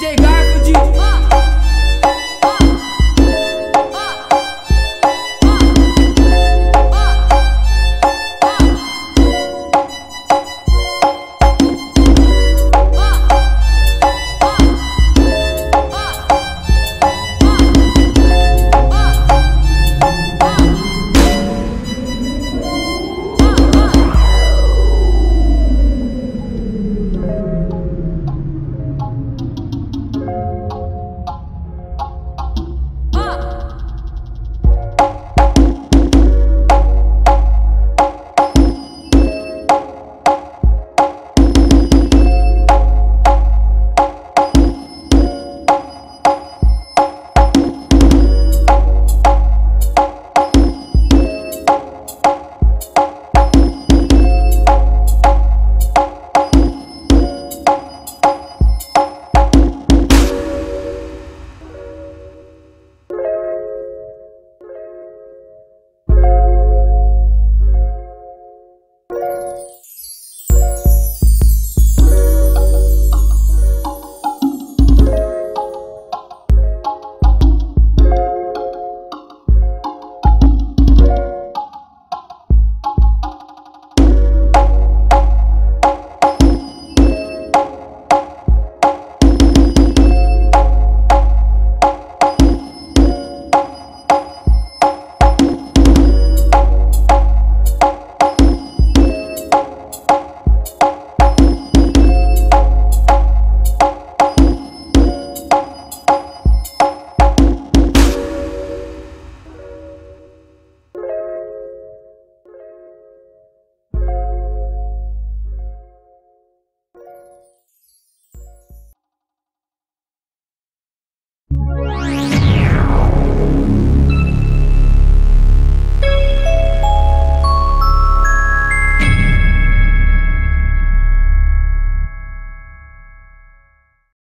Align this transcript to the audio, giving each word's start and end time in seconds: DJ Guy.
DJ 0.00 0.16
Guy. 0.16 0.39